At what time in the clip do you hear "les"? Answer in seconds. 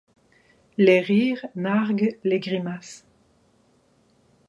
0.79-0.99, 2.23-2.39